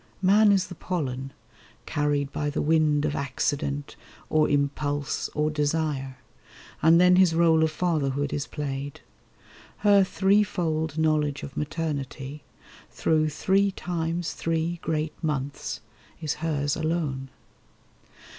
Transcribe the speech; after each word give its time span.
Man 0.23 0.51
is 0.51 0.65
the 0.65 0.73
pollen, 0.73 1.31
carried 1.85 2.31
by 2.31 2.49
the 2.49 2.59
wind 2.63 3.05
Of 3.05 3.15
accident, 3.15 3.95
or 4.31 4.49
impulse, 4.49 5.29
or 5.35 5.51
desire; 5.51 6.17
And 6.81 6.99
then 6.99 7.17
his 7.17 7.33
rôle 7.33 7.61
of 7.63 7.69
fatherhood 7.69 8.33
is 8.33 8.47
played. 8.47 9.01
Her 9.85 10.03
threefold 10.03 10.97
knowledge 10.97 11.43
of 11.43 11.55
maternity, 11.55 12.41
Through 12.89 13.29
three 13.29 13.69
times 13.69 14.33
three 14.33 14.79
great 14.81 15.13
months, 15.23 15.81
is 16.19 16.33
hers 16.41 16.75
alone. 16.75 17.29